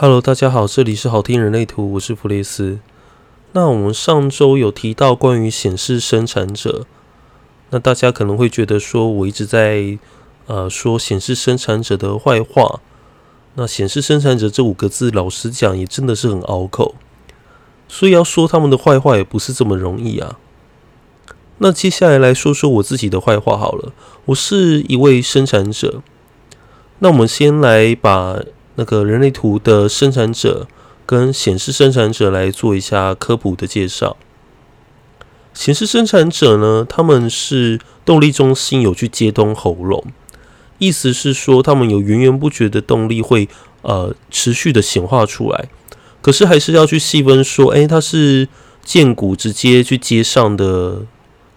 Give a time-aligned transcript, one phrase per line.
[0.00, 2.78] Hello，大家好，这里是好听人类图，我是弗雷斯。
[3.50, 6.86] 那我们上周有提到关于显示生产者，
[7.70, 9.98] 那大家可能会觉得说我一直在
[10.46, 12.78] 呃说显示生产者的坏话。
[13.56, 16.94] 那显示生产者这五个字，老实讲也真的是很拗口，
[17.88, 20.38] 所以要说他们的坏话也不是这么容易啊。
[21.56, 23.92] 那接下来来说说我自己的坏话好了，
[24.26, 26.02] 我是一位生产者。
[27.00, 28.38] 那我们先来把。
[28.78, 30.68] 那个人类图的生产者
[31.04, 34.16] 跟显示生产者来做一下科普的介绍。
[35.52, 40.04] 显示生产者呢，他们是动力中心有去接通喉咙，
[40.78, 43.48] 意思是说他们有源源不绝的动力会
[43.82, 45.68] 呃持续的显化出来，
[46.22, 48.46] 可是还是要去细分说，哎，他是
[48.84, 51.02] 荐骨直接去接上的，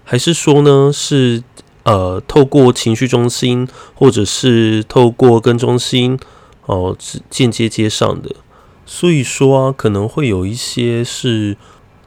[0.03, 1.43] 还是说呢是
[1.83, 6.17] 呃透过情绪中心，或者是透过根中心。
[6.65, 8.35] 哦，是间接接上的，
[8.85, 11.57] 所以说啊，可能会有一些是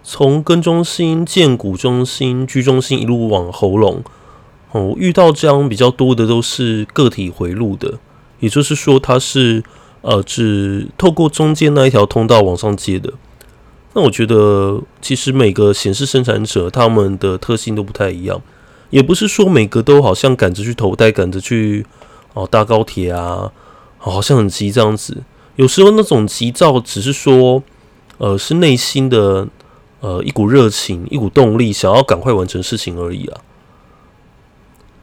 [0.02, 4.02] 从根中心、荐骨中心、居中心一路往喉咙。
[4.72, 7.98] 哦，遇到这样比较多的都是个体回路的，
[8.40, 9.62] 也就是说，它是
[10.00, 13.12] 呃只透过中间那一条通道往上接的。
[13.92, 18.42] 那我觉得，其实每个显示生产者他们的特性都不太一样，
[18.90, 21.86] 也不是说每个都好像赶着去投胎，赶着去
[22.32, 23.52] 哦搭高铁啊。
[24.10, 25.22] 好像很急这样子，
[25.56, 27.62] 有时候那种急躁只是说，
[28.18, 29.48] 呃，是内心的
[30.00, 33.40] 呃一股热情、一股动力，想要赶快完成事情而已啊。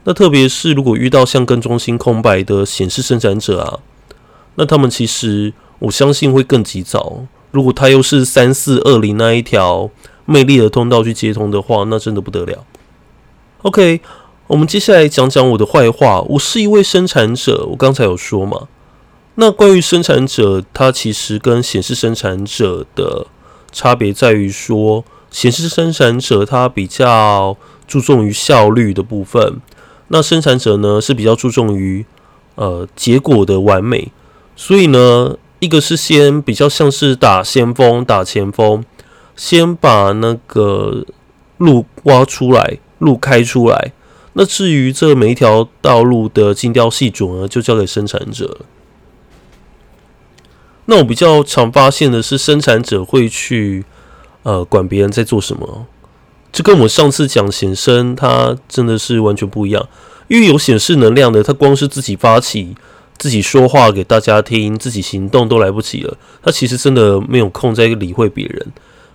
[0.03, 3.79] 那特别是如果遇到像根中心空白的显示生产者啊，
[4.55, 7.25] 那他们其实我相信会更急躁。
[7.51, 9.89] 如果他又是三四二零那一条
[10.25, 12.65] 魅力的通道去接通的话，那真的不得了。
[13.63, 14.01] OK，
[14.47, 16.21] 我们接下来讲讲我的坏话。
[16.21, 18.67] 我是一位生产者，我刚才有说嘛。
[19.41, 23.25] 那关于生产者，它其实跟显示生产者的
[23.71, 27.57] 差别在于说，显示生产者它比较
[27.87, 29.59] 注重于效率的部分，
[30.09, 32.05] 那生产者呢是比较注重于
[32.53, 34.11] 呃结果的完美。
[34.55, 38.85] 所以呢，一个是先比较像是打先锋、打前锋，
[39.35, 41.03] 先把那个
[41.57, 43.91] 路挖出来、路开出来。
[44.33, 48.59] 那至于这每一条道路的精雕细琢呢，就交给生产者。
[50.85, 53.85] 那我比较常发现的是，生产者会去
[54.43, 55.85] 呃管别人在做什么，
[56.51, 59.87] 这跟我们上次讲显生，它真的是完全不一样。
[60.27, 62.75] 因为有显示能量的，他光是自己发起、
[63.17, 68.67] 自己说话给大家听、自己行动都来不及了，他其实真的没有空在理会别人。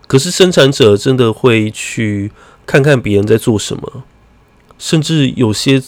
[0.06, 2.31] 可是生产者真的会去
[2.66, 4.04] 看看别人在做什么，
[4.78, 5.83] 甚至有些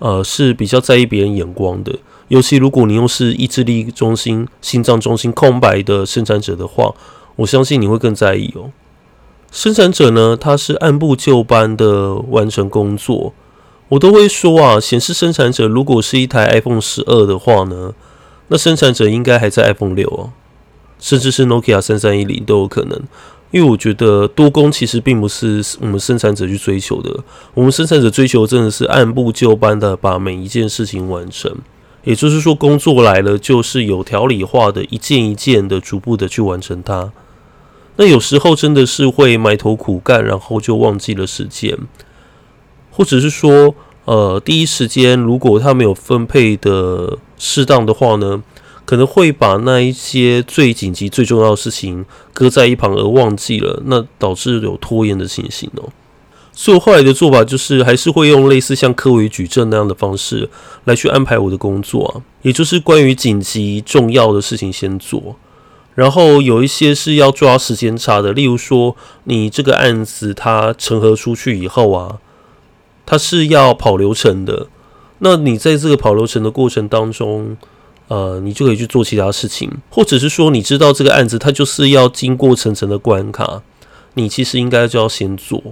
[0.00, 1.96] 呃是比较在意别人眼光的。
[2.32, 6.94] 尤其如果你又是意志力中心、心脏中心空白的生产者的话，
[7.36, 8.70] 我相信你会更在意哦。
[9.50, 13.34] 生产者呢，他是按部就班的完成工作。
[13.90, 17.92] 我都会说啊，显示生产者如果是一台 iPhone 十二的话呢，
[18.48, 20.30] 那生产者应该还在 iPhone 六哦，
[20.98, 22.98] 甚至是 Nokia 三三一零都有可能。
[23.50, 27.14] 因为我觉得多工其实并不是我们生产者去追求的，
[27.52, 31.54] 我们生产者追求真的是按部就班的把每一件事情完成。
[32.04, 37.12] 也就是说，工作来了，就是有条理化的，一件一件的，逐步的去完成它。
[37.96, 41.78] 那有时候真的是会埋头苦干，然后就忘记了时间，
[42.90, 43.74] 或者是说，
[44.06, 48.42] 呃，第一时间如果他没有分配的适当的话呢，
[48.84, 55.90] 可能会把那一些最紧急、最重要的事情搁在一旁而忘记了，那导致有拖延的情形哦。
[56.54, 60.50] 所以我后来的做法就是，还是会用类似像柯维矩阵那样的方式
[60.84, 65.36] 来去安排我的工作啊，也就是关于紧急重要的事情先做，
[65.94, 68.94] 然后有一些是要抓时间差的，例如说
[69.24, 72.18] 你这个案子它成盒出去以后啊，
[73.06, 74.66] 它是要跑流程的，
[75.20, 77.56] 那你在这个跑流程的过程当中，
[78.08, 83.62] 呃，你就可以去做其他事情，或者是说你知道这个案子它就是要经过层层的关卡，
[84.14, 85.62] 你其实应该就要先做。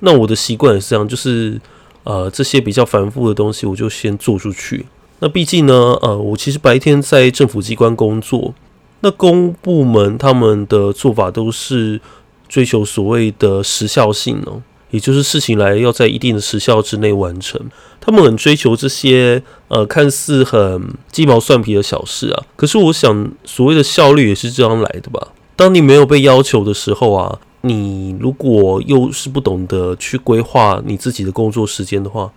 [0.00, 1.60] 那我的习惯也是这样，就是
[2.04, 4.86] 呃这些比较繁复的东西，我就先做出去。
[5.18, 8.54] 那毕竟呢，呃，我其实白天在政府机关工作，
[9.00, 12.00] 那公部门他们的做法都是
[12.48, 14.62] 追求所谓的时效性哦，
[14.92, 17.60] 也就是事情来要在一定的时效之内完成。
[18.00, 25.32] 他们很追求这些呃看似很鸡毛蒜皮的小事啊，可是我想所谓的效率也是这样来的吧？
[25.56, 27.40] 当你没有被要求的时候啊。
[27.62, 32.30] 你如果又是不懂得去规划你自己的工作时间的话，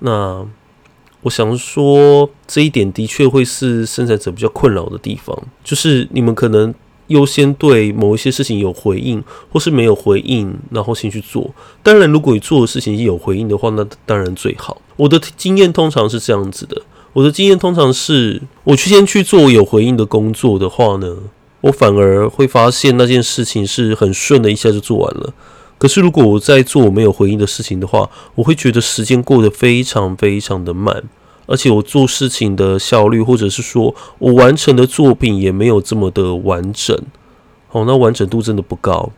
[0.00, 0.46] 那
[1.22, 6.72] 我想说，这一点的确会是生产者比较困扰的地方，就是你们可能
[7.08, 11.50] 优先对某一些事情有回应，或是没有回应，然后先去做。
[11.82, 14.80] 当然，如果你做的事情有回应的话，那当然最好。
[14.96, 16.80] 我的经验通常是这样子的，
[17.14, 21.16] 我的经验通常是，我去先去做有回应的工作的话呢，
[21.62, 25.32] 我反而会发现那件事情是很顺的，一下就做完了。
[25.76, 31.04] 可是，如果我在做我没有回应的事情的话，我会觉得时间过得非常非常的慢，
[31.46, 36.96] 而且我做事情的效率，或者是说我完成的作品也没有这么的完整。
[37.70, 39.12] 哦，那完整度真的不高，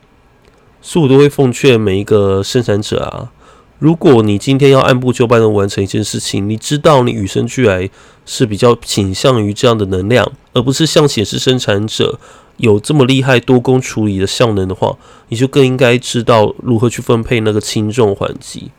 [0.82, 3.30] 所以我都会奉劝每一个生产者啊，
[3.80, 7.90] 如果你今天要按部就班的完成一件事情，你知道你与生俱来
[8.24, 12.20] 是比较倾向于这样的能量，而不是像显示生产者。
[12.58, 14.94] 有这么厉害多工处理的效能的话，
[15.30, 18.70] 你就更应该知道如何去分配那个轻重缓急。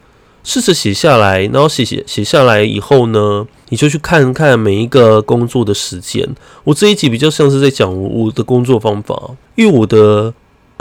[0.43, 6.27] 试着写下来，然后写写写下来以后呢，你就去看看每一个工作的时间。
[6.63, 10.31] 我这一集比较像是在讲我的工作方法，因为我的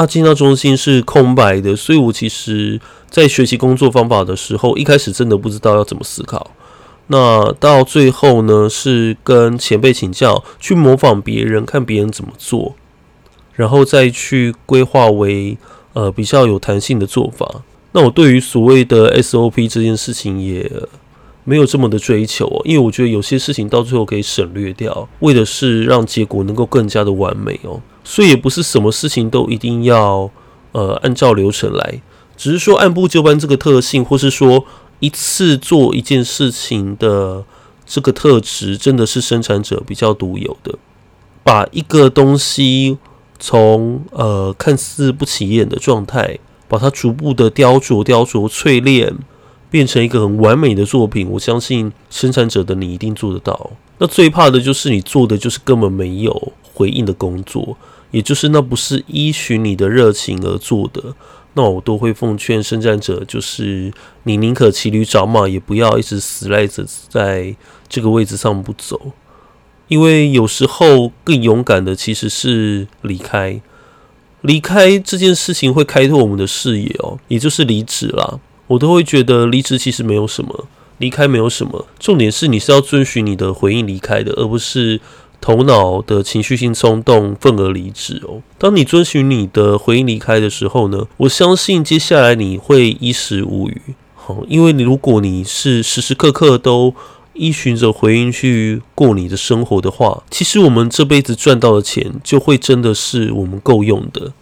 [0.01, 2.81] 阿基纳中心是空白的，所以我其实
[3.11, 6.53] 在学习工作方法的时候，一开始真的不知道要怎么思考。
[7.09, 12.75] 那到最后呢，是跟前辈请教，去模仿别人，看别人怎么做。
[13.53, 15.59] 然后再去规划为
[15.93, 17.61] 呃比较有弹性的做法。
[17.93, 20.73] 那我对于所谓的 SOP 这件事情也
[21.45, 27.83] 没有这么的追求哦，因为我觉得有些事情到最后可以省略掉，为的是让结果能够更加的完美哦。
[28.11, 30.29] 所以也不是什么事情都一定要
[30.73, 32.03] 呃按照流程来，
[32.37, 34.65] 只是说按部就班这个特性，或是说
[34.99, 37.45] 一次做一件事情的
[37.87, 40.77] 这个特质，真的是生产者比较独有的，
[41.45, 42.99] 把一个东西。
[43.43, 49.15] 从呃看似不起眼的状态，把它逐步的雕琢、雕琢、淬炼，
[49.71, 51.27] 变成一个很完美的作品。
[51.27, 53.71] 我相信生产者的你一定做得到。
[53.97, 57.79] 那最怕的就是你做的就是根本没有回应的工作，
[58.11, 61.15] 也就是那不是依循你的热情而做的。
[61.55, 63.93] 那我都会奉劝圣战者，就是
[64.23, 67.57] 你宁可骑驴找马，也不要一直死赖着在
[67.89, 69.13] 这个位置上不走。
[69.89, 73.61] 因为有时候更勇敢的其实是离开，
[74.43, 78.39] 离开这件事情会开拓我们的视野哦，也就是离职啦。
[78.69, 85.01] 我都会觉得离职其实没有什么，离开没有什么，重点是你是要遵循你的回应离开的，而不是
[85.41, 88.43] 头脑的情绪性冲动愤而离职哦。
[88.59, 93.81] 当你遵循你的回应离开的时候呢，我相信接下来你会衣食无虞。
[94.15, 96.95] 好，因为你如果你是时时刻刻都
[97.33, 104.33] 依循着回应去过你的生活的话，其实我们这辈子赚到的钱就会真的是我们够用的。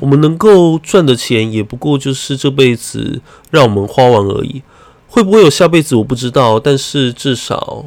[0.00, 4.62] 我们能够赚的钱也不过就是这辈子让我们花完而已。
[5.08, 7.86] 会不会有下辈子我不知道，但是至少，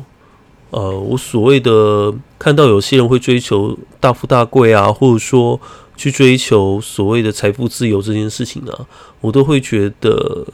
[0.71, 5.61] 呃，我所谓的看到有些人会追求大富大贵啊，或者说
[5.95, 8.87] 去追求所谓的财富自由这件事情啊，
[9.21, 10.47] 我都会觉得。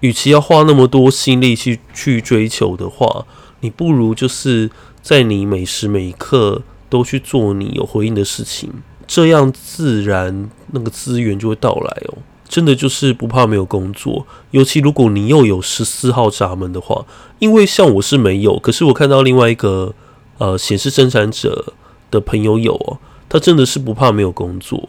[0.00, 3.26] 与其要花那么多心力去去追求的话，
[3.62, 4.70] 你不如就是
[5.02, 8.70] 在你每时每刻都去做你有回应的事情，
[9.08, 12.18] 这样自然那个资源就会到来哦。
[12.48, 17.04] 真的就是不怕没有工作，尤其如果你又有十四号闸门的话，
[17.40, 19.92] 因为像我是没有，可是我看到另外一个
[20.38, 21.74] 呃显示生产者
[22.10, 24.88] 的朋友有哦，他真的是不怕没有工作。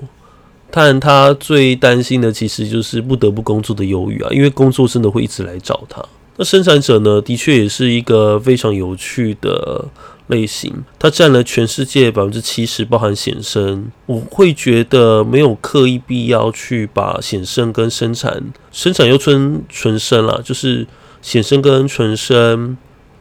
[0.72, 6.00] 但他最担心的其实就是不得不工作的忧郁啊，因为工作真的会一直来找他。
[6.38, 9.84] 那生产者呢，的确也是一个非常有趣的
[10.28, 13.92] 类型，它占了全世界百分之七十，包含显生。
[14.06, 18.42] 我会觉得没有刻意必要去把显生跟生产、
[18.72, 20.86] 生产又分纯生啦，就是
[21.22, 22.78] 显生跟纯生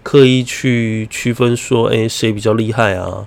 [0.09, 3.27] 刻意去区分说，哎，谁比较厉害啊？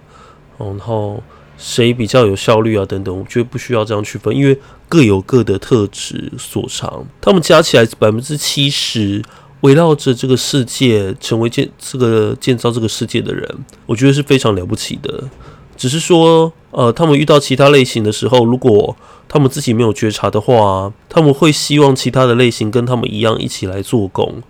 [0.58, 1.22] 然后。
[1.64, 2.84] 谁比较有效率啊？
[2.84, 4.60] 等等，我觉得不需要这样区分，因为
[4.90, 9.24] 各有各的特质所长，他们加起来百分之七十，
[9.60, 13.48] 围绕着这个世界成为建这个建造这个世界的人，
[13.86, 15.26] 我觉得是非常了不起的。
[15.78, 18.98] 只是说，呃，他们遇到其他类型的时候，如果
[19.28, 24.42] 他们自己没有觉察的话，他们会希望其他的类型跟他们一样一起来做工。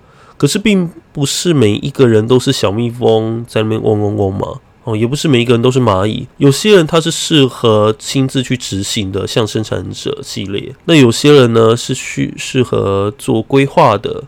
[0.42, 4.60] 可是，并不是每一个人都是小蜜蜂在那边嗡嗡嗡嘛。
[4.86, 10.74] 哦，也不是每一个人都是蚂蚁，有些人他是适合亲自去执行的，像生产者系列。
[10.86, 14.24] 那有些人呢是需适合做规划的，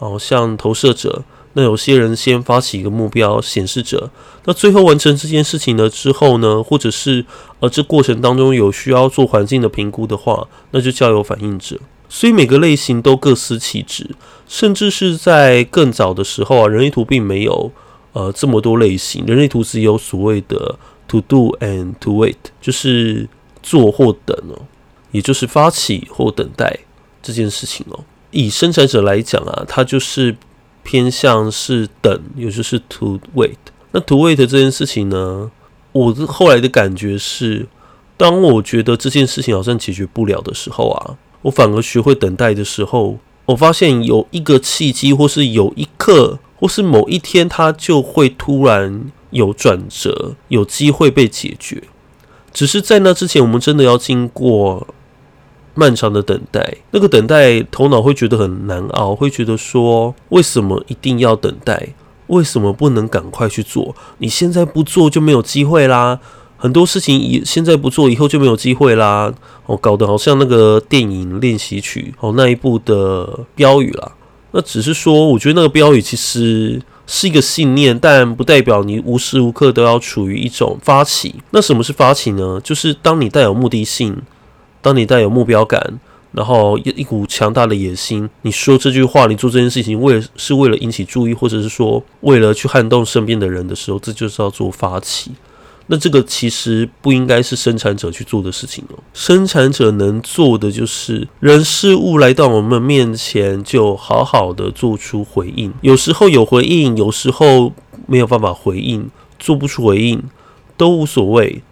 [0.00, 1.22] 哦，像投射者。
[1.52, 4.10] 那有些人先发起一个目标，显示者。
[4.46, 7.24] 那最后完成这件事情了之后呢，或者是
[7.60, 11.78] 呃这过程当中有需要做环境的评估的话，那就交由反应者。
[12.08, 14.14] 所以每个类型都各司其职，
[14.46, 17.70] 甚至是在更早的时候啊，人类图并没有
[18.12, 23.28] 呃这么多类型，人类图只有所谓的 to do and to wait，就是
[23.62, 24.62] 做或等哦，
[25.10, 26.78] 也就是发起或等待
[27.22, 28.04] 这件事情哦。
[28.30, 30.36] 以生产者来讲啊，它就是
[30.82, 33.56] 偏向是等，也就是 to wait。
[33.92, 35.50] 那 to wait 这件事情呢，
[35.92, 37.66] 我后来的感觉是，
[38.16, 51.82] 当我觉得这件事情好像解决不了的时候啊，我反而学会等待的时候，我发现有一个契机，或是有一刻，或是某一天，它就会突然有转折，有机会被解决。
[52.52, 54.86] 只是在那之前，我们真的要经过
[55.74, 56.78] 漫长的等待。
[56.92, 61.88] 那个等待，头脑会觉得很难熬，会觉得说，为什么一定要等待？
[62.28, 63.94] 为什么不能赶快去做？
[64.16, 66.20] 你现在不做就没有机会啦。
[66.64, 69.30] 很多事情以现在不做，以后就没有机会啦。
[69.66, 74.12] 哦，搞得好像那个电影练习曲哦那一部的标语啦。
[74.52, 81.34] 那只是说，我觉得那个标语其实是一个信念，但不代表你无时无刻都要处于一种发起。
[81.50, 82.58] 那什么是发起呢？
[82.64, 84.16] 就是当你带有目的性，
[84.80, 86.00] 当你带有目标感。
[86.32, 95.30] 然后一一股强大的野心，你说这句话，你做这件事情，为了是为了引起注意，或者是说为了去撼动身边的人的时候，这就是要做发起。
[95.86, 98.98] 那这个其实不应该是生产者去做的事情哦。
[99.12, 105.72] 生产者能做的就是人事物来到我们面前，就好好的做出回应。
[105.82, 107.72] 有时候有回应，有时候
[108.06, 110.22] 没有办法回应，做不出回应
[110.76, 111.62] 都无所谓。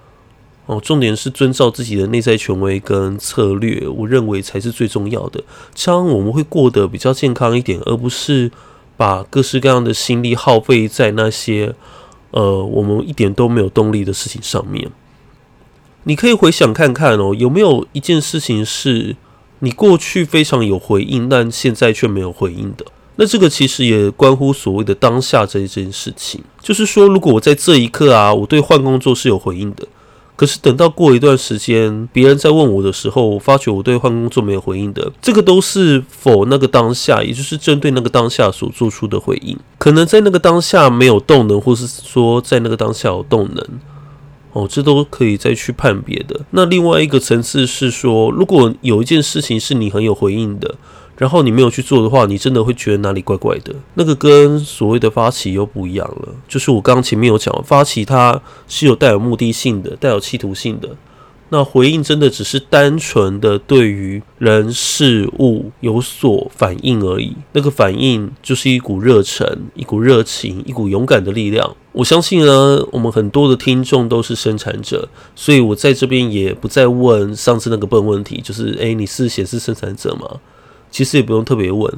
[0.67, 5.43] 哦，重点是遵照自己的内在权威跟策略，我认为才是最重要的。
[5.75, 8.51] 这样我们会过得比较健康一点，而不是
[8.97, 11.75] 把各式各样的心力耗费在那些
[12.33, 14.91] 呃我们一点都没有动力的事情上面。
[16.05, 19.15] 你可以回想看看哦，有没有一件事情是
[19.61, 22.85] 你过去非常有回应，但现在却没有回应的？
[23.17, 26.43] 那这个其实也关乎所谓的当下这一件事情。
[26.61, 29.87] 就是说，如果我在这一刻啊，我对换工作是有回应的。
[30.43, 43.65] 可是等到过一段时间，别人在问我的时候，我发觉我对换工作没有回应的，这个都是否那个当下，也就是针对那个当下所做出的回应，可能在那个当下没有动能，或是说在那个当下有动能，
[44.53, 46.41] 哦，这都可以再去判别的。
[46.51, 50.75] 那另外一个层次是说，如果有一件事情是你很有回应的。
[51.23, 53.73] 然后你没有去做的话，你真的会觉得哪里怪怪的。
[53.95, 56.35] 那个跟所谓的发起又不一样了。
[56.49, 60.89] 就是我刚刚前面有讲，发起它是有带有目的性的，带有企图性的。
[61.51, 67.37] 那回应真的只是单纯的对于人事物有所反应而已。
[67.53, 71.77] 那个反应就是一股热忱、一股热情、一股勇敢的力量。
[71.93, 80.27] 我相信呢，我们很多的听众都是生产者，所以我在这边也不再问上次那个笨问题，就是诶，你是显示生产者吗？
[80.93, 81.93] 其实也不用特别问，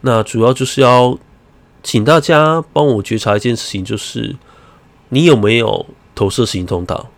[0.00, 1.18] 那主要就是要
[1.82, 4.36] 请大家帮我觉察一件事情，就是
[5.10, 5.84] 你有没有
[6.14, 7.10] 投射型通道？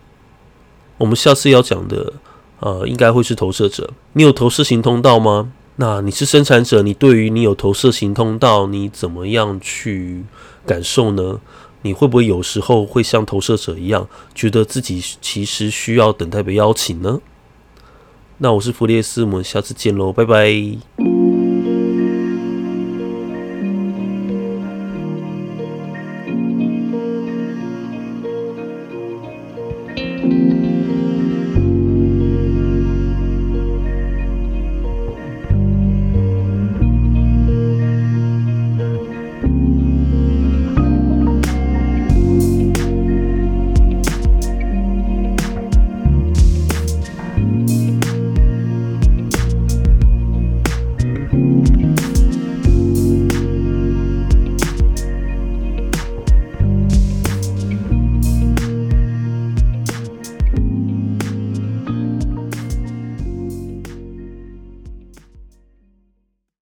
[0.97, 2.13] 我们下次要讲的，
[2.59, 3.91] 呃，应该会是投射者。
[4.13, 5.53] 你有投射型通道吗？
[5.75, 10.23] 那你是生产者，你对于你有投射型通道，你怎么样去
[10.65, 11.39] 感受呢？
[11.81, 17.19] 你会不会有时候会像投射者一样，觉得自己其实需要等待被邀请呢？
[18.43, 21.12] 那我是弗列斯，我们下次见喽，拜拜。